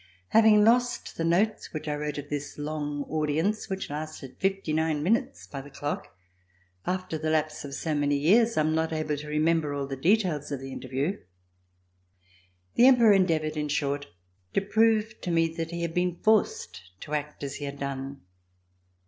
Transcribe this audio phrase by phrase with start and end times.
[0.29, 5.03] Having lost the notes which I wrote of this long audience which lasted fifty nine
[5.03, 6.15] minutes by the clock,
[6.87, 9.95] after the lapse of so many years I am not able to remember all the
[9.95, 11.19] details of the interview.
[12.73, 14.07] The Emperor endeavored, in short,
[14.55, 18.21] to prove to me that he had been forced to act as he had done.